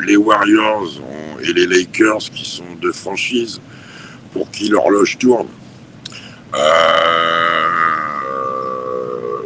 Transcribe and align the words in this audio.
Les 0.00 0.16
Warriors 0.16 1.00
et 1.42 1.52
les 1.52 1.66
Lakers, 1.66 2.18
qui 2.34 2.48
sont 2.48 2.74
deux 2.80 2.92
franchises, 2.92 3.60
pour 4.32 4.50
qui 4.50 4.68
l'horloge 4.68 5.18
tourne, 5.18 5.48
euh, 6.54 7.68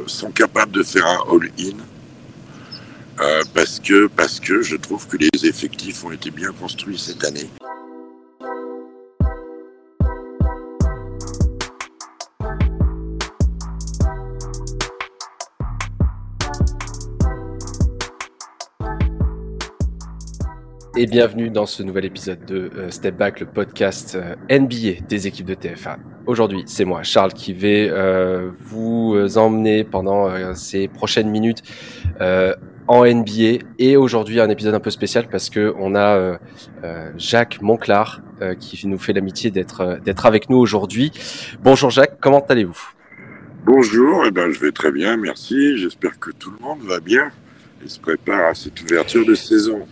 sont 0.06 0.30
capables 0.30 0.72
de 0.72 0.82
faire 0.82 1.06
un 1.06 1.20
all-in. 1.32 1.76
Euh, 3.18 3.42
parce 3.54 3.80
que 3.80 4.08
parce 4.08 4.40
que 4.40 4.60
je 4.60 4.76
trouve 4.76 5.06
que 5.06 5.16
les 5.16 5.46
effectifs 5.46 6.04
ont 6.04 6.12
été 6.12 6.30
bien 6.30 6.52
construits 6.52 6.98
cette 6.98 7.24
année. 7.24 7.48
Et 20.96 21.04
bienvenue 21.04 21.50
dans 21.50 21.66
ce 21.66 21.82
nouvel 21.82 22.06
épisode 22.06 22.42
de 22.46 22.70
euh, 22.74 22.90
Step 22.90 23.16
Back, 23.16 23.40
le 23.40 23.46
podcast 23.46 24.16
euh, 24.16 24.34
NBA 24.50 25.02
des 25.06 25.26
équipes 25.26 25.44
de 25.44 25.52
TFA. 25.52 25.98
Aujourd'hui, 26.24 26.62
c'est 26.64 26.86
moi, 26.86 27.02
Charles, 27.02 27.34
qui 27.34 27.52
vais 27.52 27.88
euh, 27.90 28.50
vous 28.60 29.14
emmener 29.36 29.84
pendant 29.84 30.54
ces 30.54 30.88
prochaines 30.88 31.28
minutes 31.28 31.62
en 32.88 33.04
NBA. 33.04 33.64
Et 33.78 33.96
aujourd'hui, 33.96 34.40
un 34.40 34.48
épisode 34.48 34.74
un 34.74 34.80
peu 34.80 34.90
spécial 34.90 35.28
parce 35.30 35.50
que 35.50 35.74
on 35.78 35.94
a 35.94 36.38
Jacques 37.16 37.60
Monclar 37.60 38.22
qui 38.58 38.86
nous 38.88 38.98
fait 38.98 39.12
l'amitié 39.12 39.50
d'être 39.50 40.00
d'être 40.04 40.26
avec 40.26 40.50
nous 40.50 40.56
aujourd'hui. 40.56 41.12
Bonjour 41.62 41.90
Jacques, 41.90 42.18
comment 42.20 42.44
allez-vous? 42.48 42.90
Bonjour, 43.64 44.24
eh 44.26 44.30
ben, 44.32 44.50
je 44.50 44.58
vais 44.58 44.72
très 44.72 44.90
bien, 44.90 45.16
merci. 45.16 45.78
J'espère 45.78 46.18
que 46.18 46.30
tout 46.32 46.50
le 46.50 46.58
monde 46.64 46.80
va 46.82 46.98
bien 46.98 47.30
et 47.84 47.88
se 47.88 48.00
prépare 48.00 48.48
à 48.48 48.54
cette 48.54 48.80
ouverture 48.82 49.24
de 49.24 49.34
saison. 49.34 49.86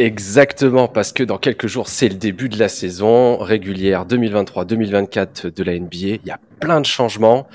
Exactement, 0.00 0.88
parce 0.88 1.12
que 1.12 1.22
dans 1.22 1.36
quelques 1.36 1.66
jours, 1.66 1.86
c'est 1.86 2.08
le 2.08 2.14
début 2.14 2.48
de 2.48 2.58
la 2.58 2.70
saison 2.70 3.36
régulière 3.36 4.06
2023-2024 4.06 5.54
de 5.54 5.62
la 5.62 5.78
NBA. 5.78 5.90
Il 5.92 6.20
y 6.24 6.30
a 6.30 6.40
plein 6.58 6.80
de 6.80 6.86
changements. 6.86 7.46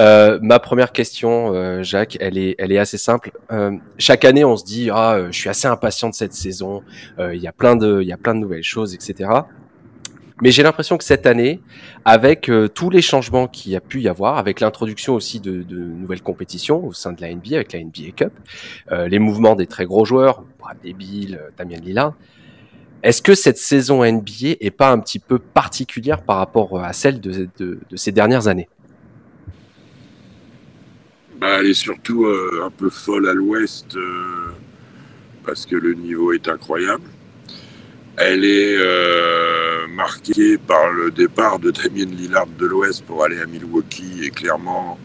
Euh, 0.00 0.40
ma 0.42 0.58
première 0.58 0.90
question, 0.90 1.54
euh, 1.54 1.84
Jacques, 1.84 2.16
elle 2.18 2.38
est, 2.38 2.56
elle 2.58 2.72
est 2.72 2.78
assez 2.78 2.98
simple. 2.98 3.30
Euh, 3.52 3.76
chaque 3.98 4.24
année, 4.24 4.44
on 4.44 4.56
se 4.56 4.64
dit, 4.64 4.90
ah, 4.92 5.26
je 5.30 5.38
suis 5.38 5.48
assez 5.48 5.68
impatient 5.68 6.08
de 6.08 6.14
cette 6.14 6.32
saison. 6.32 6.82
il 7.20 7.40
y 7.40 7.46
a 7.46 7.52
plein 7.52 7.76
de, 7.76 8.00
il 8.02 8.08
y 8.08 8.12
a 8.12 8.16
plein 8.16 8.34
de 8.34 8.40
nouvelles 8.40 8.64
choses, 8.64 8.94
etc. 8.94 9.30
Mais 10.40 10.50
j'ai 10.50 10.62
l'impression 10.62 10.96
que 10.96 11.04
cette 11.04 11.26
année, 11.26 11.60
avec 12.04 12.48
euh, 12.48 12.68
tous 12.68 12.90
les 12.90 13.02
changements 13.02 13.48
qu'il 13.48 13.72
y 13.72 13.76
a 13.76 13.80
pu 13.80 14.00
y 14.00 14.08
avoir, 14.08 14.38
avec 14.38 14.60
l'introduction 14.60 15.14
aussi 15.14 15.40
de, 15.40 15.62
nouvelles 15.72 16.22
compétitions 16.22 16.86
au 16.86 16.92
sein 16.92 17.12
de 17.12 17.20
la 17.20 17.34
NBA, 17.34 17.56
avec 17.56 17.72
la 17.72 17.80
NBA 17.80 18.12
Cup, 18.16 18.32
euh, 18.90 19.08
les 19.08 19.18
mouvements 19.18 19.54
des 19.54 19.66
très 19.66 19.84
gros 19.84 20.04
joueurs, 20.04 20.44
Bradley 20.58 20.94
Bill, 20.94 21.38
euh, 21.40 21.50
Damien 21.56 21.80
Lillard, 21.80 22.14
est-ce 23.02 23.20
que 23.20 23.34
cette 23.34 23.58
saison 23.58 24.04
NBA 24.04 24.56
est 24.60 24.70
pas 24.70 24.90
un 24.90 25.00
petit 25.00 25.18
peu 25.18 25.38
particulière 25.38 26.22
par 26.22 26.36
rapport 26.36 26.80
à 26.80 26.92
celle 26.92 27.20
de 27.20 27.48
ces 27.96 28.12
dernières 28.12 28.46
années? 28.46 28.68
Bah, 31.40 31.56
Elle 31.58 31.66
est 31.66 31.74
surtout 31.74 32.28
un 32.62 32.70
peu 32.70 32.90
folle 32.90 33.28
à 33.28 33.32
l'ouest 33.32 33.98
parce 35.44 35.66
que 35.66 35.74
le 35.74 35.94
niveau 35.94 36.32
est 36.32 36.46
incroyable. 36.46 37.02
Elle 38.18 38.44
est 38.44 38.76
euh, 38.76 39.86
marquée 39.88 40.58
par 40.58 40.90
le 40.90 41.10
départ 41.10 41.58
de 41.58 41.70
Damien 41.70 42.04
Lillard 42.04 42.46
de 42.58 42.66
l'Ouest 42.66 43.04
pour 43.06 43.24
aller 43.24 43.40
à 43.40 43.46
Milwaukee 43.46 44.24
et 44.24 44.30
clairement 44.30 44.98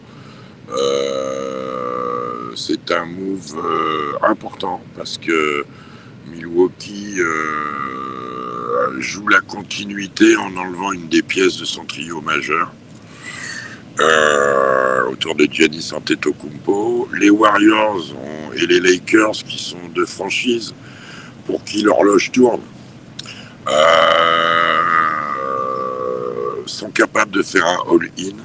euh, 0.70 2.50
c'est 2.54 2.92
un 2.92 3.06
move 3.06 3.56
euh, 3.56 4.12
important 4.20 4.82
parce 4.94 5.16
que 5.16 5.64
Milwaukee 6.26 7.16
joue 8.98 9.28
la 9.28 9.40
continuité 9.40 10.36
en 10.36 10.54
enlevant 10.56 10.92
une 10.92 11.08
des 11.08 11.22
pièces 11.22 11.56
de 11.56 11.64
son 11.64 11.86
trio 11.86 12.20
majeur 12.20 12.70
autour 15.10 15.34
de 15.34 15.48
Giannis 15.50 15.92
Antetokounmpo. 15.94 17.08
Les 17.18 17.30
Warriors 17.30 18.14
et 18.54 18.66
les 18.66 18.80
Lakers 18.80 19.42
qui 19.48 19.62
sont 19.62 19.88
deux 19.94 20.04
franchises 20.04 20.74
pour 21.46 21.64
qui 21.64 21.80
l'horloge 21.82 22.30
tourne 22.32 22.60
euh, 23.68 24.82
sont 26.66 26.90
capables 26.90 27.32
de 27.32 27.42
faire 27.42 27.66
un 27.66 27.80
all-in 27.90 28.36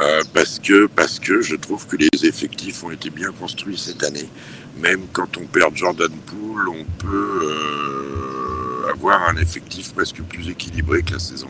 euh, 0.00 0.22
parce 0.34 0.58
que 0.58 0.86
parce 0.86 1.18
que 1.18 1.40
je 1.40 1.56
trouve 1.56 1.86
que 1.86 1.96
les 1.96 2.08
effectifs 2.24 2.84
ont 2.84 2.90
été 2.90 3.08
bien 3.10 3.32
construits 3.32 3.78
cette 3.78 4.04
année. 4.04 4.28
Même 4.76 5.06
quand 5.12 5.38
on 5.38 5.46
perd 5.46 5.74
Jordan 5.74 6.10
Poole, 6.26 6.68
on 6.68 6.84
peut 6.98 7.40
euh, 7.42 8.92
avoir 8.92 9.28
un 9.28 9.36
effectif 9.38 9.94
presque 9.94 10.22
plus 10.22 10.50
équilibré 10.50 11.02
que 11.02 11.14
la 11.14 11.18
saison 11.18 11.48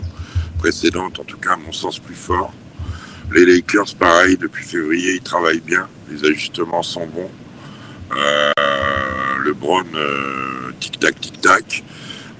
précédente, 0.59 1.19
en 1.19 1.25
tout 1.25 1.39
cas 1.39 1.55
à 1.55 1.57
mon 1.57 1.73
sens 1.73 1.99
plus 1.99 2.15
fort. 2.15 2.53
Les 3.33 3.45
Lakers, 3.45 3.95
pareil, 3.99 4.39
depuis 4.39 4.65
février, 4.65 5.17
ils 5.17 5.23
travaillent 5.23 5.61
bien, 5.61 5.87
les 6.09 6.25
ajustements 6.25 6.83
sont 6.83 7.07
bons. 7.07 7.31
le 9.41 9.53
Brown, 9.53 9.87
tic-tac, 10.81 11.21
tic-tac. 11.21 11.85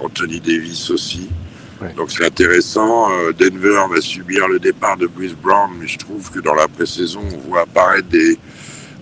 Anthony 0.01 0.41
Davis 0.41 0.91
aussi. 0.91 1.29
Donc 1.97 2.11
c'est 2.11 2.25
intéressant. 2.25 3.11
Euh, 3.11 3.33
Denver 3.33 3.81
va 3.89 4.01
subir 4.01 4.49
le 4.49 4.59
départ 4.59 4.97
de 4.97 5.07
Bruce 5.07 5.35
Brown, 5.35 5.71
mais 5.79 5.87
je 5.87 5.99
trouve 5.99 6.31
que 6.31 6.41
dans 6.41 6.55
la 6.55 6.67
pré-saison, 6.67 7.23
on 7.33 7.49
voit 7.49 7.63
apparaître 7.63 8.09
des, 8.09 8.37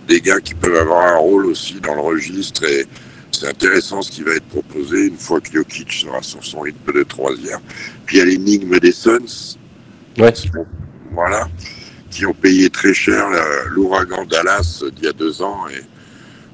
des 0.06 0.20
gars 0.20 0.40
qui 0.40 0.54
peuvent 0.54 0.76
avoir 0.76 1.14
un 1.14 1.16
rôle 1.16 1.46
aussi 1.46 1.80
dans 1.80 1.94
le 1.94 2.02
registre. 2.02 2.64
Et 2.64 2.86
c'est 3.32 3.48
intéressant 3.48 4.02
ce 4.02 4.10
qui 4.10 4.22
va 4.22 4.32
être 4.32 4.46
proposé 4.46 5.06
une 5.06 5.16
fois 5.16 5.40
que 5.40 5.50
Jokic 5.52 5.90
sera 5.90 6.22
sur 6.22 6.44
son 6.44 6.60
rythme 6.60 6.92
de 6.92 7.02
troisième. 7.02 7.60
Puis 8.04 8.16
il 8.16 8.18
y 8.18 8.22
a 8.22 8.24
l'énigme 8.26 8.78
des 8.78 8.92
Suns. 8.92 9.56
Voilà. 11.12 11.48
Qui 12.10 12.26
ont 12.26 12.34
payé 12.34 12.68
très 12.70 12.94
cher 12.94 13.26
l'ouragan 13.70 14.24
Dallas 14.24 14.82
d'il 14.94 15.04
y 15.04 15.08
a 15.08 15.12
deux 15.12 15.42
ans. 15.42 15.64
Et 15.68 15.82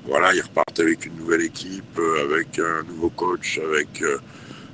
voilà, 0.04 0.34
ils 0.34 0.40
repartent 0.40 0.80
avec 0.80 1.06
une 1.06 1.16
nouvelle 1.16 1.42
équipe, 1.42 1.98
euh, 1.98 2.24
avec 2.24 2.58
un 2.58 2.82
nouveau 2.88 3.10
coach, 3.10 3.60
avec 3.64 4.02
euh, 4.02 4.18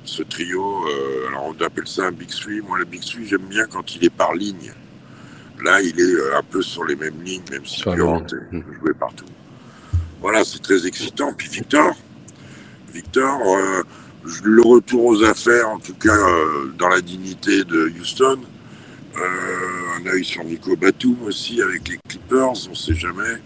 ce 0.03 0.23
trio. 0.23 0.85
Euh, 0.87 1.27
alors 1.27 1.53
on 1.55 1.63
appelle 1.63 1.87
ça 1.87 2.07
un 2.07 2.11
Big 2.11 2.29
Three. 2.29 2.61
Moi, 2.61 2.79
le 2.79 2.85
Big 2.85 3.01
Three, 3.01 3.27
j'aime 3.27 3.45
bien 3.47 3.65
quand 3.67 3.95
il 3.95 4.03
est 4.05 4.09
par 4.09 4.33
ligne. 4.33 4.73
Là, 5.63 5.81
il 5.81 5.99
est 5.99 6.35
un 6.35 6.43
peu 6.43 6.61
sur 6.61 6.85
les 6.85 6.95
mêmes 6.95 7.21
lignes, 7.21 7.43
même 7.51 7.65
si 7.65 7.81
il 7.81 7.83
peut 7.83 7.95
jouer 7.95 8.93
partout. 8.97 9.25
Voilà, 10.21 10.43
c'est 10.43 10.61
très 10.61 10.87
excitant. 10.87 11.33
Puis 11.33 11.49
Victor, 11.49 11.95
Victor, 12.93 13.39
le 14.43 14.61
retour 14.61 15.05
aux 15.05 15.23
affaires, 15.23 15.69
en 15.69 15.79
tout 15.79 15.95
cas 15.95 16.17
dans 16.77 16.87
la 16.87 17.01
dignité 17.01 17.65
de 17.65 17.91
Houston. 17.99 18.39
un 19.15 20.05
œil 20.07 20.23
sur 20.23 20.45
Nico 20.45 20.77
Batum 20.77 21.17
aussi 21.25 21.61
avec 21.61 21.89
les 21.89 21.99
Clippers, 22.07 22.67
on 22.67 22.69
ne 22.69 22.75
sait 22.75 22.95
jamais 22.95 23.41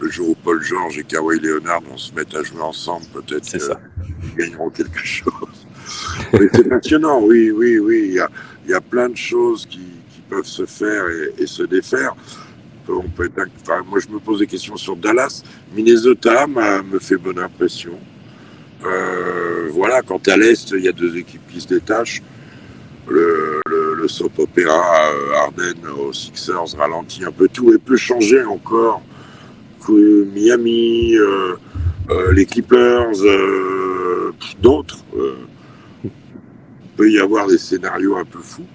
le 0.00 0.10
jour 0.10 0.30
où 0.30 0.34
Paul 0.34 0.62
George 0.62 0.98
et 0.98 1.04
Kawhi 1.04 1.38
Leonard 1.40 1.80
vont 1.82 1.96
se 1.96 2.14
mettre 2.14 2.36
à 2.36 2.42
jouer 2.42 2.60
ensemble, 2.60 3.06
peut-être 3.14 3.44
qu'ils 3.44 4.36
gagneront 4.36 4.70
quelque 4.70 5.04
chose. 5.04 5.32
c'est 6.32 6.68
passionnant, 6.68 7.20
oui, 7.22 7.50
oui, 7.50 7.78
oui. 7.78 8.18
Il 8.64 8.70
y 8.70 8.74
a, 8.74 8.80
plein 8.80 9.08
de 9.08 9.16
choses 9.16 9.66
qui, 9.66 9.80
peuvent 10.28 10.44
se 10.44 10.66
faire 10.66 11.04
et, 11.38 11.46
se 11.46 11.62
défaire. 11.62 12.16
On 12.88 13.02
peut 13.02 13.30
moi, 13.86 14.00
je 14.00 14.08
me 14.08 14.18
pose 14.18 14.40
des 14.40 14.48
questions 14.48 14.76
sur 14.76 14.96
Dallas. 14.96 15.44
Minnesota 15.72 16.48
me 16.48 16.98
fait 16.98 17.16
bonne 17.16 17.38
impression. 17.38 17.96
Euh, 18.84 19.68
voilà, 19.70 20.02
quand 20.02 20.26
à 20.26 20.36
l'Est, 20.36 20.72
il 20.72 20.84
y 20.84 20.88
a 20.88 20.92
deux 20.92 21.16
équipes 21.16 21.46
qui 21.48 21.60
se 21.60 21.68
détachent. 21.68 22.22
Le, 23.08 23.60
le, 23.68 24.08
soap 24.08 24.38
opéra 24.38 25.10
euh, 25.12 25.34
Arden 25.44 25.88
aux 25.98 26.12
Sixers 26.12 26.76
ralentit 26.76 27.24
un 27.24 27.30
peu 27.30 27.48
tout 27.48 27.72
et 27.72 27.78
peut 27.78 27.96
changer 27.96 28.42
encore 28.44 29.02
Miami, 29.92 31.16
euh, 31.16 31.56
euh, 32.10 32.32
les 32.32 32.46
Clippers, 32.46 33.22
euh, 33.22 34.32
d'autres. 34.60 34.98
il 36.04 36.10
peut 36.96 37.10
y 37.10 37.18
avoir 37.18 37.46
des 37.46 37.58
scénarios 37.58 38.16
un 38.16 38.24
peu 38.24 38.38
fous. 38.38 38.66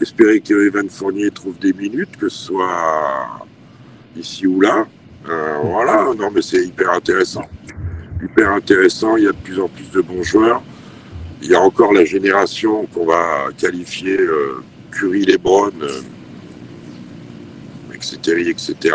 Espérer 0.00 0.40
que 0.40 0.66
Evan 0.66 0.88
Fournier 0.88 1.30
trouve 1.30 1.58
des 1.58 1.72
minutes, 1.72 2.16
que 2.16 2.28
ce 2.28 2.46
soit 2.46 3.40
ici 4.16 4.46
ou 4.46 4.60
là. 4.60 4.86
voilà, 5.62 6.12
non 6.18 6.30
mais 6.30 6.42
c'est 6.42 6.64
hyper 6.64 6.92
intéressant. 6.92 7.44
Hyper 8.22 8.52
intéressant, 8.52 9.16
il 9.16 9.24
y 9.24 9.28
a 9.28 9.32
de 9.32 9.36
plus 9.36 9.60
en 9.60 9.68
plus 9.68 9.90
de 9.90 10.00
bons 10.00 10.22
joueurs. 10.22 10.62
Il 11.42 11.50
y 11.50 11.54
a 11.54 11.60
encore 11.60 11.92
la 11.92 12.04
génération 12.04 12.86
qu'on 12.86 13.06
va 13.06 13.48
qualifier 13.56 14.18
Curry, 14.90 15.24
Lebron, 15.24 15.72
etc., 17.94 18.50
etc. 18.50 18.94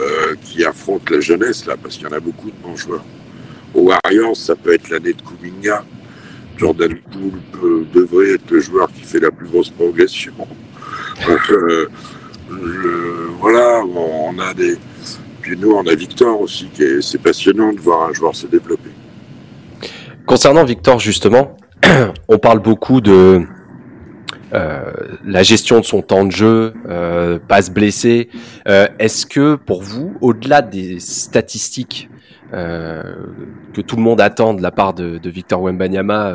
Euh, 0.00 0.34
qui 0.42 0.64
affrontent 0.64 1.12
la 1.12 1.20
jeunesse, 1.20 1.66
là, 1.66 1.74
parce 1.80 1.96
qu'il 1.96 2.06
y 2.06 2.08
en 2.08 2.16
a 2.16 2.20
beaucoup 2.20 2.46
de 2.46 2.56
bons 2.62 2.76
joueurs. 2.76 3.04
Au 3.74 3.80
Warriors, 3.82 4.34
ça 4.34 4.56
peut 4.56 4.72
être 4.72 4.88
l'année 4.88 5.12
de 5.12 5.20
Kuminga. 5.20 5.84
Jordan 6.56 6.94
Poole 7.12 7.84
devrait 7.92 8.34
être 8.34 8.50
le 8.50 8.60
joueur 8.60 8.90
qui 8.92 9.02
fait 9.02 9.20
la 9.20 9.30
plus 9.30 9.46
grosse 9.48 9.68
progression. 9.68 10.32
Euh, 11.28 11.88
voilà, 13.40 13.82
on 13.84 14.38
a 14.38 14.54
des, 14.54 14.78
Puis 15.42 15.56
nous, 15.58 15.72
on 15.72 15.86
a 15.86 15.94
Victor 15.94 16.40
aussi, 16.40 16.68
qui 16.72 16.82
est, 16.82 17.02
c'est 17.02 17.18
passionnant 17.18 17.72
de 17.72 17.80
voir 17.80 18.08
un 18.08 18.14
joueur 18.14 18.34
se 18.34 18.46
développer. 18.46 18.90
Concernant 20.24 20.64
Victor, 20.64 20.98
justement, 20.98 21.58
on 22.28 22.38
parle 22.38 22.60
beaucoup 22.60 23.02
de 23.02 23.42
euh, 24.52 24.92
la 25.24 25.42
gestion 25.42 25.80
de 25.80 25.84
son 25.84 26.02
temps 26.02 26.24
de 26.24 26.32
jeu, 26.32 26.74
euh, 26.88 27.38
pas 27.38 27.62
se 27.62 27.70
blesser. 27.70 28.28
Euh, 28.68 28.86
est-ce 28.98 29.26
que 29.26 29.54
pour 29.54 29.82
vous, 29.82 30.14
au-delà 30.20 30.62
des 30.62 31.00
statistiques 31.00 32.08
que 32.52 33.80
tout 33.80 33.94
le 33.94 34.02
monde 34.02 34.20
attend 34.20 34.54
de 34.54 34.60
la 34.60 34.72
part 34.72 34.92
de, 34.92 35.20
Victor 35.30 35.62
Wembanyama, 35.62 36.34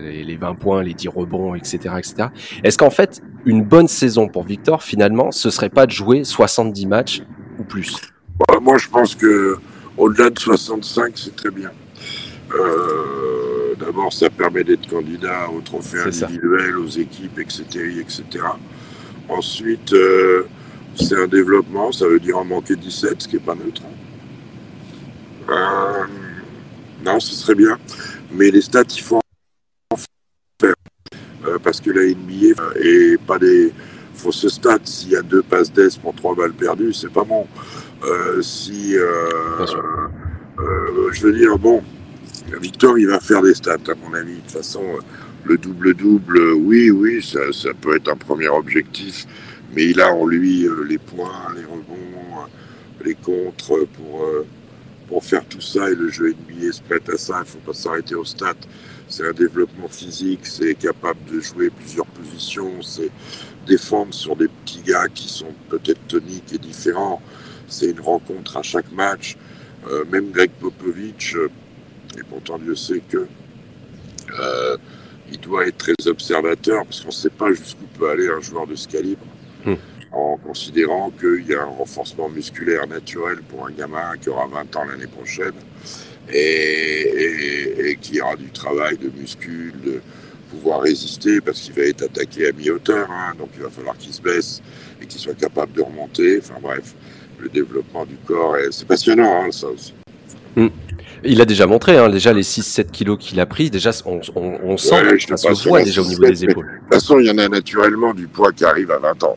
les, 0.00 0.36
20 0.36 0.54
points, 0.54 0.80
les 0.84 0.94
10 0.94 1.08
rebonds, 1.08 1.56
etc., 1.56 1.78
etc. 1.98 2.28
Est-ce 2.62 2.78
qu'en 2.78 2.90
fait, 2.90 3.20
une 3.46 3.64
bonne 3.64 3.88
saison 3.88 4.28
pour 4.28 4.44
Victor, 4.44 4.84
finalement, 4.84 5.32
ce 5.32 5.50
serait 5.50 5.68
pas 5.68 5.86
de 5.86 5.90
jouer 5.90 6.22
70 6.22 6.86
matchs 6.86 7.22
ou 7.58 7.64
plus? 7.64 7.96
Bah, 8.38 8.58
Moi, 8.62 8.78
je 8.78 8.86
pense 8.88 9.16
que 9.16 9.56
au-delà 9.98 10.30
de 10.30 10.38
65, 10.38 11.14
c'est 11.16 11.34
très 11.34 11.50
bien. 11.50 11.72
D'abord, 13.78 14.12
ça 14.12 14.30
permet 14.30 14.64
d'être 14.64 14.88
candidat 14.88 15.50
aux 15.50 15.60
trophées 15.60 16.00
individuels, 16.00 16.78
aux 16.78 16.88
équipes, 16.88 17.38
etc. 17.38 17.64
etc. 18.00 18.24
Ensuite, 19.28 19.92
euh, 19.92 20.44
c'est 20.94 21.16
un 21.16 21.26
développement, 21.26 21.92
ça 21.92 22.06
veut 22.06 22.20
dire 22.20 22.38
en 22.38 22.44
manquer 22.44 22.74
17, 22.74 23.22
ce 23.22 23.28
qui 23.28 23.36
n'est 23.36 23.42
pas 23.42 23.54
neutre. 23.54 23.82
Euh, 25.50 26.04
non, 27.04 27.20
ce 27.20 27.34
serait 27.34 27.54
bien. 27.54 27.78
Mais 28.32 28.50
les 28.50 28.62
stats, 28.62 28.84
il 28.94 29.02
faut 29.02 29.20
en 29.90 29.96
faire. 29.96 30.74
Euh, 31.46 31.58
parce 31.62 31.80
que 31.80 31.90
la 31.90 32.02
NBA 32.02 32.80
et 32.80 33.18
pas 33.26 33.38
des 33.38 33.74
fausses 34.14 34.48
stats. 34.48 34.78
S'il 34.84 35.10
y 35.10 35.16
a 35.16 35.22
deux 35.22 35.42
passes 35.42 35.70
d'Est 35.70 36.00
pour 36.00 36.14
trois 36.14 36.34
balles 36.34 36.54
perdues, 36.54 36.94
c'est 36.94 37.12
pas 37.12 37.24
bon. 37.24 37.46
si. 38.40 38.92
je 41.12 41.22
veux 41.22 41.32
dire, 41.32 41.58
bon, 41.58 41.82
Victor, 42.54 42.96
il 42.98 43.08
va 43.08 43.18
faire 43.18 43.42
des 43.42 43.54
stats, 43.54 43.74
à 43.88 43.94
mon 43.96 44.14
avis. 44.14 44.36
De 44.36 44.40
toute 44.40 44.50
façon, 44.52 44.82
le 45.44 45.58
double-double, 45.58 46.52
oui, 46.54 46.90
oui, 46.90 47.22
ça, 47.22 47.40
peut 47.80 47.96
être 47.96 48.08
un 48.08 48.16
premier 48.16 48.48
objectif, 48.48 49.26
mais 49.74 49.86
il 49.86 50.00
a 50.00 50.12
en 50.12 50.26
lui 50.26 50.64
euh, 50.66 50.84
les 50.84 50.98
points, 50.98 51.52
les 51.56 51.64
rebonds, 51.64 52.46
les 53.04 53.14
contres 53.14 53.86
pour, 53.94 54.22
euh, 54.22 54.46
pour 55.08 55.24
faire 55.24 55.44
tout 55.44 55.60
ça. 55.60 55.90
Et 55.90 55.94
le 55.94 56.08
jeu 56.08 56.34
NBA 56.34 56.72
se 56.72 56.82
prête 56.82 57.08
à 57.08 57.18
ça. 57.18 57.34
Il 57.38 57.40
ne 57.40 57.44
faut 57.46 57.58
pas 57.58 57.74
s'arrêter 57.74 58.14
aux 58.14 58.24
stats. 58.24 58.54
C'est 59.08 59.26
un 59.26 59.32
développement 59.32 59.88
physique, 59.88 60.46
c'est 60.46 60.74
capable 60.74 61.18
de 61.32 61.40
jouer 61.40 61.70
plusieurs 61.70 62.06
positions, 62.06 62.82
c'est 62.82 63.10
défendre 63.66 64.12
sur 64.12 64.34
des 64.34 64.48
petits 64.48 64.82
gars 64.82 65.06
qui 65.12 65.28
sont 65.28 65.52
peut-être 65.68 66.00
toniques 66.08 66.52
et 66.52 66.58
différents. 66.58 67.20
C'est 67.68 67.90
une 67.90 68.00
rencontre 68.00 68.56
à 68.56 68.62
chaque 68.62 68.90
match. 68.92 69.36
Euh, 69.88 70.04
même 70.10 70.30
Greg 70.30 70.50
Popovich, 70.60 71.36
et 72.18 72.22
pourtant 72.22 72.58
Dieu 72.58 72.74
sait 72.74 73.00
que 73.08 73.26
euh, 74.38 74.76
il 75.30 75.38
doit 75.40 75.66
être 75.66 75.78
très 75.78 76.06
observateur 76.06 76.84
parce 76.84 77.00
qu'on 77.00 77.08
ne 77.08 77.12
sait 77.12 77.30
pas 77.30 77.52
jusqu'où 77.52 77.84
peut 77.98 78.10
aller 78.10 78.28
un 78.28 78.40
joueur 78.40 78.66
de 78.66 78.74
ce 78.74 78.86
calibre. 78.86 79.26
Hmm. 79.64 79.74
En 80.12 80.36
considérant 80.38 81.10
qu'il 81.10 81.46
y 81.46 81.54
a 81.54 81.62
un 81.62 81.66
renforcement 81.66 82.28
musculaire 82.28 82.86
naturel 82.86 83.38
pour 83.48 83.66
un 83.66 83.70
gamin 83.70 84.16
qui 84.20 84.28
aura 84.30 84.46
20 84.46 84.76
ans 84.76 84.84
l'année 84.84 85.08
prochaine 85.08 85.52
et, 86.32 87.98
qui 88.00 88.20
aura 88.20 88.36
du 88.36 88.50
travail 88.50 88.96
de 88.98 89.10
muscles, 89.10 89.72
de 89.84 90.00
pouvoir 90.50 90.82
résister 90.82 91.40
parce 91.40 91.60
qu'il 91.60 91.74
va 91.74 91.82
être 91.82 92.02
attaqué 92.02 92.48
à 92.48 92.52
mi-hauteur, 92.52 93.10
hein. 93.10 93.34
donc 93.38 93.50
il 93.56 93.62
va 93.62 93.70
falloir 93.70 93.96
qu'il 93.98 94.12
se 94.12 94.22
baisse 94.22 94.62
et 95.02 95.06
qu'il 95.06 95.20
soit 95.20 95.34
capable 95.34 95.72
de 95.72 95.82
remonter. 95.82 96.38
Enfin 96.38 96.60
bref, 96.62 96.94
le 97.38 97.48
développement 97.48 98.06
du 98.06 98.16
corps, 98.16 98.56
c'est 98.70 98.86
passionnant 98.86 99.44
hein, 99.44 99.52
ça 99.52 99.68
aussi. 99.68 99.92
Hmm. 100.54 100.68
Il 101.24 101.40
a 101.40 101.44
déjà 101.44 101.66
montré, 101.66 101.96
hein, 101.96 102.08
déjà 102.08 102.32
les 102.32 102.42
6-7 102.42 102.90
kilos 102.90 103.18
qu'il 103.18 103.40
a 103.40 103.46
pris, 103.46 103.70
déjà 103.70 103.90
on, 104.04 104.20
on, 104.34 104.76
sent, 104.76 105.18
ça 105.36 105.54
se 105.54 105.68
voit 105.68 105.82
déjà 105.82 106.02
au 106.02 106.06
niveau 106.06 106.24
des 106.24 106.44
épaules. 106.44 106.66
De 106.66 106.78
toute 106.80 106.94
façon, 106.94 107.18
il 107.18 107.26
y 107.26 107.30
en 107.30 107.38
a 107.38 107.48
naturellement 107.48 108.14
du 108.14 108.26
poids 108.28 108.52
qui 108.52 108.64
arrive 108.64 108.90
à 108.90 108.98
20 108.98 109.24
ans. 109.24 109.36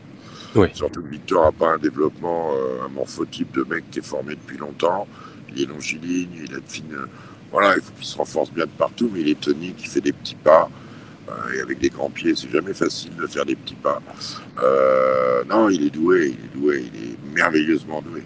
Surtout 0.72 1.02
que 1.02 1.08
Victor 1.08 1.44
n'a 1.44 1.52
pas 1.52 1.74
un 1.74 1.78
développement, 1.78 2.50
euh, 2.52 2.84
un 2.84 2.88
morphotype 2.88 3.52
de 3.54 3.64
mec 3.64 3.84
qui 3.90 4.00
est 4.00 4.06
formé 4.06 4.34
depuis 4.34 4.58
longtemps. 4.58 5.06
Il 5.54 5.62
est 5.62 5.66
longiligne, 5.66 6.28
il 6.44 6.54
a 6.54 6.58
de 6.58 6.68
fines. 6.68 6.96
voilà, 7.52 7.76
il 7.76 7.82
faut 7.82 7.92
qu'il 7.96 8.06
se 8.06 8.16
renforce 8.16 8.50
bien 8.50 8.64
de 8.64 8.70
partout, 8.70 9.10
mais 9.12 9.20
il 9.20 9.28
est 9.28 9.40
tonique, 9.40 9.76
il 9.80 9.88
fait 9.88 10.00
des 10.00 10.12
petits 10.12 10.34
pas. 10.34 10.68
Euh, 11.28 11.56
et 11.56 11.60
avec 11.60 11.78
des 11.78 11.88
grands 11.88 12.10
pieds, 12.10 12.34
c'est 12.34 12.50
jamais 12.50 12.74
facile 12.74 13.14
de 13.16 13.26
faire 13.26 13.44
des 13.44 13.54
petits 13.54 13.76
pas. 13.76 14.00
Euh, 14.62 15.44
non, 15.48 15.68
il 15.68 15.86
est 15.86 15.90
doué, 15.90 16.34
il 16.36 16.44
est 16.44 16.60
doué, 16.60 16.84
il 16.92 17.10
est 17.10 17.34
merveilleusement 17.34 18.02
doué. 18.02 18.22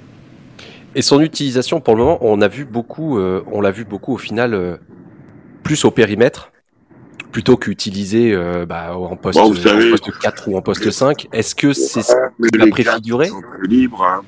Et 0.94 1.02
son 1.02 1.20
utilisation, 1.20 1.80
pour 1.80 1.96
le 1.96 2.04
moment, 2.04 2.18
on 2.20 2.40
a 2.40 2.48
vu 2.48 2.64
beaucoup, 2.64 3.18
euh, 3.18 3.42
on 3.50 3.60
l'a 3.60 3.72
vu 3.72 3.84
beaucoup 3.84 4.14
au 4.14 4.18
final, 4.18 4.54
euh, 4.54 4.76
plus 5.64 5.84
au 5.84 5.90
périmètre, 5.90 6.52
plutôt 7.32 7.56
qu'utilisé 7.56 8.32
euh, 8.32 8.64
bah, 8.64 8.96
en, 8.96 9.16
poste, 9.16 9.38
en, 9.38 9.48
poste, 9.48 10.18
4 10.20 10.48
ou 10.48 10.56
en 10.56 10.62
poste 10.62 10.90
5. 10.90 11.28
Est-ce 11.32 11.54
que 11.56 11.72
c'est 11.72 12.02
ce 12.02 12.14
qu'il 12.52 12.62
a 12.62 12.66
préfiguré 12.68 13.30
libre, 13.62 14.04
hein. 14.04 14.22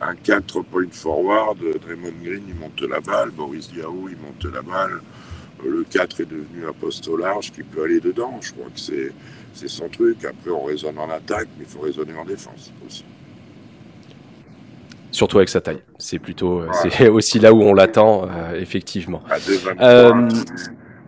Un 0.00 0.16
4 0.16 0.62
point 0.62 0.90
forward, 0.90 1.58
Draymond 1.58 2.14
Green, 2.24 2.42
il 2.48 2.56
monte 2.56 2.80
la 2.82 3.00
balle, 3.00 3.30
Boris 3.30 3.70
Diaw, 3.70 4.08
il 4.08 4.16
monte 4.16 4.52
la 4.52 4.62
balle. 4.62 5.00
Le 5.64 5.84
4 5.88 6.22
est 6.22 6.24
devenu 6.24 6.66
un 6.68 6.72
poste 6.72 7.06
au 7.06 7.16
large 7.16 7.52
qui 7.52 7.62
peut 7.62 7.84
aller 7.84 8.00
dedans. 8.00 8.36
Je 8.40 8.50
crois 8.52 8.66
que 8.74 8.80
c'est 8.80 9.68
son 9.68 9.88
truc. 9.88 10.24
Après, 10.24 10.50
on 10.50 10.64
raisonne 10.64 10.98
en 10.98 11.08
attaque, 11.08 11.46
mais 11.56 11.66
il 11.68 11.70
faut 11.70 11.82
raisonner 11.82 12.14
en 12.18 12.24
défense 12.24 12.72
aussi. 12.84 13.04
Surtout 15.12 15.36
avec 15.36 15.50
sa 15.50 15.60
taille. 15.60 15.82
C'est 15.98 16.18
plutôt, 16.18 16.60
euh, 16.62 16.68
c'est 16.72 17.08
aussi 17.08 17.38
là 17.38 17.52
où 17.52 17.62
on 17.62 17.74
l'attend, 17.74 18.24
euh, 18.24 18.58
effectivement. 18.58 19.22
Euh, 19.80 20.28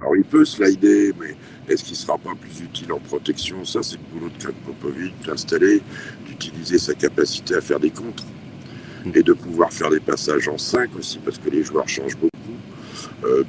Alors 0.00 0.16
il 0.16 0.24
peut 0.24 0.44
slider, 0.44 1.12
mais 1.18 1.34
est-ce 1.68 1.82
qu'il 1.82 1.94
ne 1.94 1.96
sera 1.96 2.18
pas 2.18 2.32
plus 2.38 2.60
utile 2.60 2.92
en 2.92 2.98
protection? 2.98 3.64
Ça, 3.64 3.82
c'est 3.82 3.96
le 3.96 4.02
boulot 4.12 4.30
de 4.30 4.42
Greg 4.42 4.54
Popovic 4.66 5.14
d'installer, 5.26 5.80
d'utiliser 6.26 6.78
sa 6.78 6.92
capacité 6.92 7.56
à 7.56 7.62
faire 7.62 7.80
des 7.80 7.90
contres 7.90 8.24
et 9.14 9.22
de 9.22 9.32
pouvoir 9.32 9.72
faire 9.72 9.88
des 9.90 10.00
passages 10.00 10.48
en 10.48 10.58
5 10.58 10.90
aussi, 10.98 11.18
parce 11.18 11.38
que 11.38 11.48
les 11.48 11.62
joueurs 11.64 11.88
changent 11.88 12.18
beaucoup. 12.18 12.30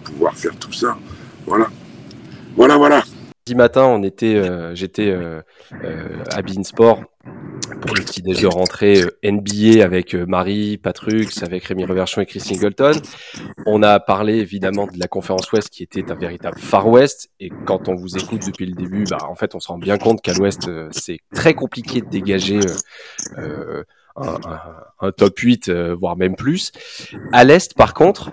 pouvoir 0.06 0.36
faire 0.36 0.56
tout 0.56 0.72
ça. 0.72 0.98
Voilà. 1.46 1.68
Voilà, 2.56 2.78
voilà. 2.78 3.04
Dimanche 3.46 3.58
matin, 3.58 3.84
on 3.84 4.04
était, 4.04 4.42
j'étais 4.74 5.14
à 6.32 6.42
Beansport 6.42 7.04
pour 7.82 7.96
le 7.96 8.02
petit 8.02 8.22
déj 8.22 8.42
de 8.42 8.48
euh, 8.48 9.32
NBA 9.32 9.84
avec 9.84 10.14
euh, 10.14 10.26
Marie, 10.26 10.78
Patrux, 10.78 11.28
avec 11.42 11.66
Rémi 11.66 11.86
Reverchon 11.86 12.22
et 12.22 12.26
Chris 12.26 12.40
Singleton. 12.40 12.94
On 13.66 13.84
a 13.84 14.00
parlé 14.00 14.36
évidemment 14.36 14.88
de 14.88 15.00
la 15.00 15.08
conférence 15.08 15.52
Ouest 15.52 15.70
qui 15.70 15.84
était 15.84 16.12
un 16.12 16.16
véritable 16.16 16.58
Far 16.60 16.88
West. 16.88 17.30
Et 17.40 17.50
quand 17.66 17.88
on 17.90 17.96
vous 17.96 18.18
écoute 18.18 18.46
depuis 18.46 18.66
le 18.66 18.74
début, 18.74 19.04
bah, 19.10 19.18
en 19.30 19.36
fait, 19.36 19.56
on 19.56 19.60
se 19.60 19.68
rend 19.68 19.78
bien 19.78 19.98
compte 19.98 20.22
qu'à 20.22 20.34
l'Ouest, 20.34 20.68
euh, 20.68 20.88
c'est 20.92 21.20
très 21.34 21.54
compliqué 21.54 22.02
de 22.02 22.10
dégager 22.10 22.60
euh, 23.38 23.84
un, 24.16 24.38
un, 25.02 25.12
top 25.12 25.38
8, 25.38 25.70
voire 25.70 26.16
même 26.16 26.36
plus. 26.36 26.72
À 27.34 27.44
l'Est, 27.44 27.74
par 27.74 27.94
contre, 27.94 28.32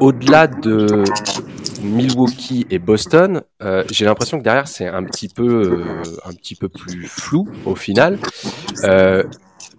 au-delà 0.00 0.46
de 0.46 1.04
Milwaukee 1.84 2.66
et 2.70 2.78
Boston, 2.78 3.42
euh, 3.62 3.84
j'ai 3.90 4.04
l'impression 4.04 4.38
que 4.38 4.42
derrière 4.42 4.66
c'est 4.66 4.88
un 4.88 5.04
petit 5.04 5.28
peu, 5.28 5.44
euh, 5.44 6.02
un 6.24 6.32
petit 6.32 6.56
peu 6.56 6.68
plus 6.68 7.06
flou 7.06 7.48
au 7.64 7.76
final. 7.76 8.18
Euh, 8.84 9.22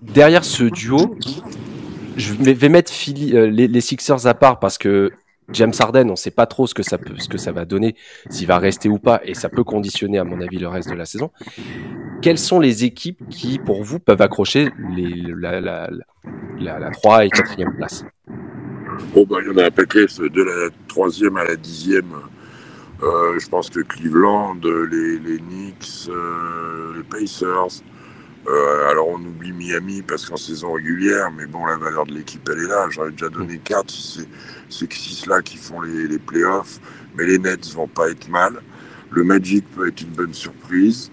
derrière 0.01 0.45
ce 0.45 0.63
duo, 0.63 1.17
je 2.15 2.33
vais 2.33 2.69
mettre 2.69 2.91
les, 3.07 3.81
Sixers 3.81 4.27
à 4.27 4.33
part 4.33 4.59
parce 4.59 4.77
que 4.77 5.11
James 5.51 5.73
Harden, 5.77 6.07
on 6.07 6.11
ne 6.11 6.15
sait 6.15 6.31
pas 6.31 6.45
trop 6.45 6.65
ce 6.65 6.73
que 6.73 6.83
ça 6.83 6.97
peut, 6.97 7.13
ce 7.17 7.27
que 7.27 7.37
ça 7.37 7.51
va 7.51 7.65
donner, 7.65 7.95
s'il 8.29 8.47
va 8.47 8.57
rester 8.57 8.89
ou 8.89 8.97
pas, 8.97 9.21
et 9.23 9.35
ça 9.35 9.49
peut 9.49 9.63
conditionner 9.63 10.17
à 10.17 10.23
mon 10.23 10.41
avis 10.41 10.57
le 10.57 10.67
reste 10.67 10.89
de 10.89 10.95
la 10.95 11.05
saison. 11.05 11.31
Quelles 12.21 12.39
sont 12.39 12.59
les 12.59 12.83
équipes 12.83 13.21
qui, 13.29 13.59
pour 13.59 13.83
vous, 13.83 13.99
peuvent 13.99 14.21
accrocher 14.21 14.69
les, 14.95 15.23
la, 15.37 15.61
la, 15.61 15.89
la, 16.59 16.79
la 16.79 16.89
3 16.89 17.25
et 17.25 17.29
4e 17.29 17.75
place? 17.75 18.05
Bon, 19.13 19.25
ben, 19.29 19.37
il 19.41 19.47
y 19.47 19.49
en 19.51 19.57
a 19.57 19.65
un 19.65 19.71
paquet, 19.71 20.05
de 20.05 20.43
la 20.43 20.69
troisième 20.87 21.37
à 21.37 21.43
la 21.43 21.55
dixième. 21.55 22.11
Euh, 23.03 23.37
je 23.39 23.47
pense 23.49 23.69
que 23.69 23.81
Cleveland, 23.81 24.59
les, 24.63 25.19
les 25.19 25.39
Knicks, 25.39 26.07
euh, 26.09 26.93
les 26.97 27.03
Pacers. 27.03 27.83
Euh, 28.47 28.89
alors 28.89 29.07
on 29.09 29.15
oublie 29.15 29.51
Miami 29.51 30.03
parce 30.03 30.27
qu'en 30.27 30.37
saison 30.37 30.73
régulière, 30.73 31.31
mais 31.35 31.47
bon, 31.47 31.65
la 31.65 31.77
valeur 31.77 32.05
de 32.05 32.13
l'équipe, 32.13 32.47
elle 32.51 32.63
est 32.63 32.67
là. 32.67 32.87
J'aurais 32.89 33.11
déjà 33.11 33.29
donné 33.29 33.57
4, 33.57 33.89
c'est 33.89 34.27
ces 34.69 34.87
six-là 34.89 35.41
qui 35.41 35.57
font 35.57 35.81
les, 35.81 36.07
les, 36.07 36.19
playoffs. 36.19 36.79
Mais 37.15 37.25
les 37.25 37.39
Nets 37.39 37.67
vont 37.73 37.87
pas 37.87 38.09
être 38.09 38.29
mal. 38.29 38.61
Le 39.09 39.23
Magic 39.23 39.65
peut 39.75 39.87
être 39.87 40.01
une 40.01 40.11
bonne 40.11 40.33
surprise. 40.33 41.11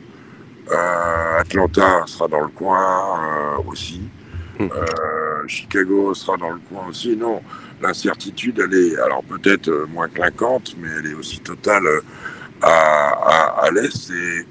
Atlanta 1.39 2.05
sera 2.07 2.29
dans 2.29 2.41
le 2.41 2.49
coin 2.49 3.59
aussi. 3.67 4.03
Hmm. 5.43 5.49
Chicago 5.49 6.15
sera 6.15 6.37
dans 6.37 6.51
le 6.51 6.61
coin 6.69 6.87
aussi. 6.89 7.17
Non, 7.17 7.43
l'incertitude, 7.81 8.63
elle 8.65 8.75
est 8.75 8.99
alors 8.99 9.23
peut-être 9.25 9.69
euh, 9.69 9.87
moins 9.87 10.09
clinquante, 10.09 10.77
mais 10.79 10.89
elle 10.99 11.11
est 11.11 11.15
aussi 11.15 11.41
totale 11.41 11.87
euh, 11.87 12.01
à, 12.63 13.69
l'Est. 13.73 14.11
Et 14.11 14.47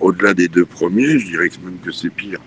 au-delà 0.00 0.34
des 0.34 0.48
deux 0.48 0.66
premiers, 0.66 1.18
je 1.18 1.26
dirais 1.26 1.50
même 1.64 1.78
que 1.78 1.92
c'est 1.92 2.10
pire. 2.10 2.40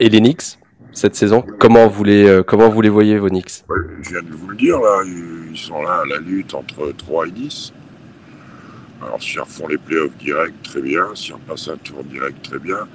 Et 0.00 0.08
les 0.08 0.20
Knicks 0.20 0.58
cette 0.92 1.16
saison 1.16 1.44
Comment 1.58 1.88
vous 1.88 2.04
les, 2.04 2.42
comment 2.46 2.68
vous 2.68 2.80
les 2.80 2.88
voyez, 2.88 3.18
vos 3.18 3.28
Knicks? 3.28 3.64
Je 4.02 4.10
viens 4.10 4.22
de 4.22 4.32
vous 4.32 4.48
le 4.48 4.56
dire, 4.56 4.78
là. 4.78 5.02
Ils 5.04 5.56
sont 5.58 5.82
là 5.82 6.02
à 6.02 6.04
la 6.04 6.18
lutte 6.18 6.54
entre 6.54 6.92
3 6.96 7.26
et 7.26 7.30
10. 7.32 7.72
Alors, 9.02 9.22
si 9.22 9.38
on 9.38 9.44
font 9.44 9.68
les 9.68 9.78
playoffs 9.78 10.16
directs, 10.18 10.62
très 10.62 10.80
bien. 10.80 11.06
Si 11.14 11.32
on 11.32 11.38
passe 11.38 11.68
un 11.68 11.76
tour 11.76 12.02
direct, 12.04 12.42
très 12.42 12.58
bien. 12.58 12.88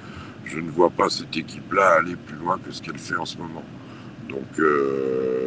Je 0.44 0.58
ne 0.58 0.70
vois 0.70 0.90
pas 0.90 1.08
cette 1.08 1.36
équipe-là 1.36 1.98
aller 2.00 2.16
plus 2.16 2.36
loin 2.36 2.58
que 2.58 2.72
ce 2.72 2.82
qu'elle 2.82 2.98
fait 2.98 3.16
en 3.16 3.24
ce 3.24 3.36
moment. 3.38 3.64
Donc, 4.28 4.58
euh, 4.58 5.40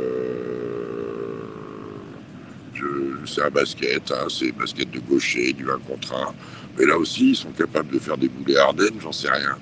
c'est 3.26 3.42
un 3.44 3.50
basket, 3.50 4.12
hein, 4.12 4.28
c'est 4.30 4.52
basket 4.52 4.92
de 4.92 5.00
gaucher, 5.00 5.54
du 5.54 5.70
1 5.70 5.78
contre 5.80 6.14
1. 6.14 6.34
Mais 6.78 6.86
là 6.86 6.98
aussi, 6.98 7.32
ils 7.32 7.36
sont 7.36 7.52
capables 7.52 7.94
de 7.94 8.00
faire 8.00 8.18
des 8.18 8.28
boulets 8.28 8.58
Ardennes, 8.58 9.00
j'en 9.02 9.12
sais 9.12 9.30
rien. 9.30 9.58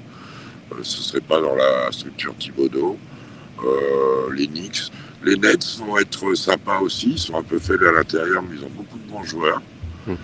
Euh, 0.71 0.75
ce 0.81 0.97
ne 0.97 1.03
serait 1.03 1.21
pas 1.21 1.39
dans 1.41 1.55
la 1.55 1.91
structure 1.91 2.35
Thibaudot. 2.38 2.97
Euh, 3.63 4.33
les 4.33 4.47
Knicks. 4.47 4.91
Les 5.23 5.35
Nets 5.35 5.77
vont 5.77 6.00
être 6.00 6.33
sympas 6.33 6.79
aussi, 6.79 7.11
ils 7.11 7.19
sont 7.19 7.35
un 7.38 7.43
peu 7.43 7.59
faibles 7.59 7.88
à 7.88 7.91
l'intérieur, 7.91 8.41
mais 8.41 8.55
ils 8.57 8.65
ont 8.65 8.71
beaucoup 8.71 8.97
de 8.97 9.07
bons 9.07 9.23
joueurs. 9.23 9.61
Hum. 10.07 10.17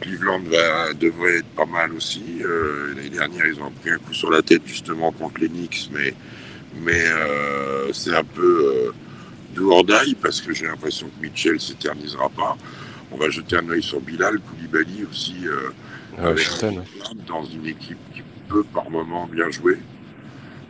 Cleveland 0.00 0.40
va, 0.40 0.92
devrait 0.94 1.38
être 1.38 1.48
pas 1.56 1.66
mal 1.66 1.92
aussi. 1.92 2.22
L'année 2.40 3.10
dernière, 3.10 3.46
ils 3.46 3.60
ont 3.60 3.70
pris 3.70 3.90
un 3.90 3.98
coup 3.98 4.14
sur 4.14 4.30
la 4.30 4.42
tête 4.42 4.62
justement 4.64 5.10
contre 5.12 5.40
les 5.40 5.48
Knicks, 5.48 5.90
mais 5.92 6.14
mais 6.76 7.04
euh, 7.06 7.92
c'est 7.92 8.14
un 8.14 8.24
peu 8.24 8.88
euh, 8.88 8.92
do 9.54 9.72
parce 10.22 10.40
que 10.40 10.52
j'ai 10.52 10.66
l'impression 10.66 11.08
que 11.08 11.22
Mitchell 11.22 11.60
s'éternisera 11.60 12.28
pas. 12.28 12.56
On 13.10 13.16
va 13.16 13.30
jeter 13.30 13.56
un 13.56 13.68
œil 13.70 13.82
sur 13.82 14.00
Bilal, 14.00 14.38
Koulibaly 14.40 15.06
aussi, 15.10 15.36
euh, 15.46 15.70
ah, 16.18 16.34
dans 17.26 17.44
une 17.44 17.66
équipe 17.66 17.98
qui 18.14 18.22
peut 18.48 18.64
par 18.64 18.90
moment 18.90 19.26
bien 19.26 19.50
jouer. 19.50 19.78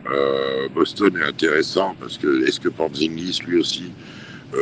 Euh, 0.09 0.69
Boston 0.69 1.17
est 1.17 1.25
intéressant 1.25 1.95
parce 1.99 2.17
que 2.17 2.47
est-ce 2.47 2.59
que 2.59 2.69
Porzingis 2.69 3.41
lui 3.45 3.59
aussi, 3.59 3.91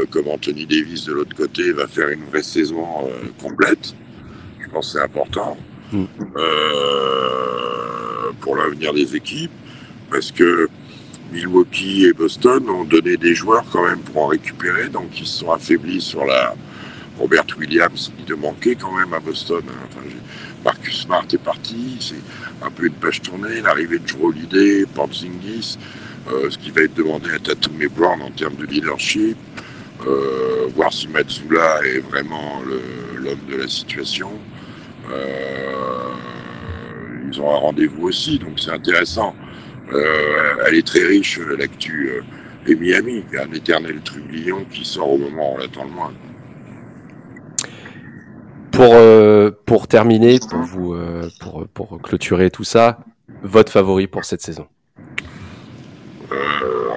comme 0.09 0.27
Anthony 0.27 0.65
Davis 0.65 1.05
de 1.05 1.13
l'autre 1.13 1.35
côté, 1.35 1.71
va 1.71 1.87
faire 1.87 2.09
une 2.09 2.25
vraie 2.25 2.43
saison 2.43 3.09
complète? 3.39 3.93
Je 4.67 4.73
pense 4.73 4.93
que 4.93 4.99
c'est 4.99 5.03
important 5.03 5.57
mm. 5.91 6.05
pour 8.41 8.55
l'avenir 8.57 8.93
des 8.93 9.15
équipes 9.15 9.51
parce 10.11 10.31
que 10.31 10.69
Milwaukee 11.31 12.05
et 12.05 12.13
Boston 12.13 12.69
ont 12.69 12.83
donné 12.83 13.17
des 13.17 13.35
joueurs 13.35 13.65
quand 13.71 13.85
même 13.85 13.99
pour 13.99 14.23
en 14.23 14.27
récupérer, 14.27 14.87
donc 14.89 15.19
ils 15.19 15.25
se 15.25 15.39
sont 15.39 15.51
affaiblis 15.51 16.01
sur 16.01 16.25
la 16.25 16.55
Robert 17.17 17.45
Williams, 17.57 18.11
qui 18.17 18.23
te 18.23 18.33
manquait 18.33 18.75
quand 18.75 18.91
même 18.91 19.13
à 19.13 19.19
Boston. 19.19 19.63
Enfin, 19.85 20.05
Marcus 20.63 21.01
Smart 21.01 21.25
est 21.31 21.37
parti, 21.37 21.97
c'est 21.99 22.65
un 22.65 22.69
peu 22.69 22.85
une 22.85 22.93
page 22.93 23.21
tournée, 23.21 23.61
l'arrivée 23.61 23.99
de 23.99 24.07
Joe 24.07 24.21
Holiday, 24.23 24.85
Porzingis, 24.93 25.77
euh, 26.31 26.49
ce 26.49 26.57
qui 26.57 26.71
va 26.71 26.81
être 26.81 26.93
demandé 26.93 27.31
à 27.31 27.39
Tatum 27.39 27.81
et 27.81 27.87
Brown 27.87 28.21
en 28.21 28.31
termes 28.31 28.55
de 28.55 28.65
leadership, 28.65 29.37
euh, 30.05 30.67
voir 30.75 30.93
si 30.93 31.07
Matsula 31.07 31.79
est 31.85 31.99
vraiment 31.99 32.61
l'homme 33.15 33.45
de 33.49 33.57
la 33.57 33.67
situation. 33.67 34.29
Euh, 35.11 36.13
ils 37.31 37.41
ont 37.41 37.49
un 37.53 37.57
rendez-vous 37.57 38.07
aussi, 38.07 38.39
donc 38.39 38.59
c'est 38.59 38.71
intéressant. 38.71 39.35
Euh, 39.93 40.65
elle 40.65 40.75
est 40.75 40.85
très 40.85 41.05
riche, 41.05 41.39
l'actu. 41.57 42.09
Euh, 42.09 42.21
et 42.69 42.75
Miami, 42.75 43.23
un 43.39 43.51
éternel 43.53 44.01
trublion 44.01 44.65
qui 44.69 44.83
sort 44.83 45.11
au 45.11 45.17
moment 45.17 45.53
où 45.53 45.55
on 45.55 45.57
l'attend 45.57 45.85
le 45.85 45.89
moins. 45.89 46.13
Pour, 48.71 48.93
euh, 48.93 49.51
pour 49.65 49.87
terminer, 49.87 50.39
pour, 50.39 50.59
vous, 50.59 50.95
pour, 51.39 51.67
pour 51.69 52.01
clôturer 52.01 52.51
tout 52.51 52.65
ça, 52.65 52.99
votre 53.41 53.71
favori 53.71 54.07
pour 54.07 54.25
cette 54.25 54.41
saison 54.41 54.67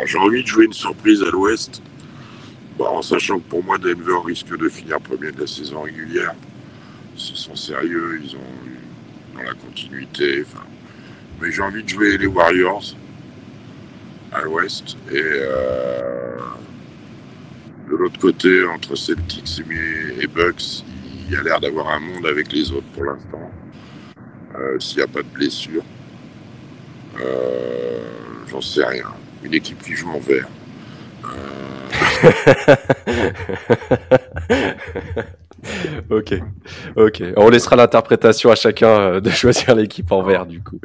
J'ai 0.05 0.19
envie 0.19 0.43
de 0.43 0.49
jouer 0.49 0.64
une 0.64 0.73
surprise 0.73 1.23
à 1.23 1.31
l'ouest, 1.31 1.81
en 2.81 3.00
sachant 3.00 3.38
que 3.38 3.49
pour 3.49 3.62
moi, 3.62 3.79
Denver 3.79 4.19
risque 4.25 4.57
de 4.57 4.69
finir 4.69 5.00
premier 5.00 5.31
de 5.31 5.40
la 5.40 5.47
saison 5.47 5.83
régulière. 5.83 6.35
S'ils 7.21 7.37
sont 7.37 7.55
sérieux, 7.55 8.19
ils 8.23 8.35
ont 8.35 9.37
dans 9.37 9.43
la 9.43 9.53
continuité. 9.53 10.43
Mais 11.41 11.53
j'ai 11.53 11.61
envie 11.61 11.83
de 11.83 11.89
jouer 11.89 12.17
les 12.17 12.27
Warriors 12.27 12.97
à 14.33 14.41
l'ouest 14.41 14.97
et 15.11 15.21
euh, 15.21 16.39
de 17.91 17.97
l'autre 17.97 18.19
côté 18.19 18.65
entre 18.65 18.97
Celtics 18.97 19.61
et, 20.19 20.27
Bucks 20.29 20.85
il 21.27 21.35
y 21.35 21.37
a 21.37 21.43
l'air 21.43 21.61
d'avoir 21.61 21.89
un 21.89 21.99
monde 21.99 22.27
avec 22.27 22.53
les 22.53 22.71
autres 22.71 22.87
pour 22.95 23.05
l'instant 23.05 23.50
euh, 24.55 24.79
s'il 24.79 24.99
n'y 24.99 25.03
a 25.03 25.09
pas 25.09 25.23
de 25.23 25.29
blessure. 25.29 25.83
Euh, 27.21 28.03
j'en 28.49 28.61
sais 28.61 28.85
rien. 28.85 29.12
Une 29.43 29.55
équipe 29.55 29.83
qui 29.83 29.95
joue 29.95 30.11
en 30.11 30.21
vert 30.21 30.49
ok, 36.11 36.35
ok. 36.97 37.23
On 37.37 37.49
laissera 37.49 37.76
l'interprétation 37.76 38.50
à 38.50 38.55
chacun 38.55 38.88
euh, 38.88 39.21
de 39.21 39.31
choisir 39.31 39.75
l'équipe 39.75 40.11
en 40.12 40.23
vert 40.23 40.47
du 40.47 40.62
coup. 40.62 40.81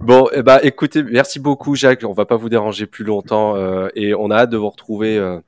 Bon, 0.00 0.28
eh 0.32 0.42
ben, 0.42 0.58
écoutez, 0.62 1.02
merci 1.02 1.40
beaucoup 1.40 1.74
Jacques. 1.74 2.04
On 2.04 2.12
va 2.12 2.24
pas 2.24 2.36
vous 2.36 2.48
déranger 2.48 2.86
plus 2.86 3.04
longtemps 3.04 3.56
euh, 3.56 3.88
et 3.94 4.14
on 4.14 4.30
a 4.30 4.36
hâte 4.36 4.50
de 4.50 4.56
vous 4.56 4.70
retrouver 4.70 5.16
euh, 5.16 5.40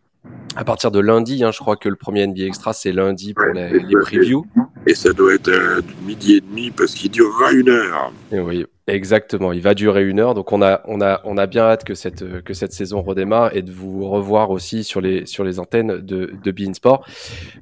à 0.56 0.64
partir 0.64 0.90
de 0.90 1.00
lundi. 1.00 1.44
Hein, 1.44 1.50
je 1.52 1.58
crois 1.58 1.76
que 1.76 1.88
le 1.88 1.96
premier 1.96 2.26
NBA 2.26 2.44
Extra 2.44 2.72
c'est 2.72 2.92
lundi 2.92 3.34
pour 3.34 3.52
les, 3.54 3.80
les, 3.80 3.96
previews. 4.02 4.46
Et 4.86 4.94
ça 4.94 5.12
doit 5.12 5.34
être 5.34 5.82
midi 6.06 6.34
et 6.34 6.40
demi 6.40 6.70
parce 6.70 6.94
qu'il 6.94 7.10
durera 7.10 7.52
une 7.52 7.68
heure. 7.68 8.12
Et 8.32 8.38
oui, 8.40 8.66
Exactement, 8.86 9.52
il 9.52 9.62
va 9.62 9.72
durer 9.72 10.06
une 10.06 10.20
heure, 10.20 10.34
donc 10.34 10.52
on 10.52 10.60
a, 10.60 10.82
on 10.84 11.00
a, 11.00 11.22
on 11.24 11.38
a 11.38 11.46
bien 11.46 11.62
hâte 11.62 11.84
que 11.84 11.94
cette, 11.94 12.42
que 12.42 12.52
cette 12.52 12.74
saison 12.74 13.00
redémarre 13.00 13.56
et 13.56 13.62
de 13.62 13.72
vous 13.72 14.06
revoir 14.06 14.50
aussi 14.50 14.84
sur 14.84 15.00
les, 15.00 15.24
sur 15.24 15.42
les 15.42 15.58
antennes 15.58 16.02
de, 16.02 16.34
de 16.42 16.50
Bein 16.50 16.74
Sport. 16.74 17.06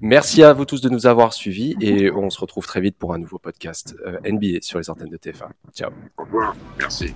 Merci 0.01 0.43
à 0.43 0.53
vous 0.53 0.65
tous 0.65 0.81
de 0.81 0.89
nous 0.89 1.07
avoir 1.07 1.33
suivis 1.33 1.77
et 1.81 2.11
on 2.11 2.29
se 2.29 2.41
retrouve 2.41 2.67
très 2.67 2.81
vite 2.81 2.97
pour 2.99 3.15
un 3.15 3.19
nouveau 3.19 3.39
podcast 3.39 3.95
euh, 4.05 4.19
NBA 4.25 4.63
sur 4.63 4.81
les 4.81 4.91
antennes 4.91 5.11
de 5.11 5.17
TF1. 5.17 5.47
Ciao. 5.73 5.93
Au 6.19 6.25
revoir, 6.25 6.57
merci. 6.77 7.15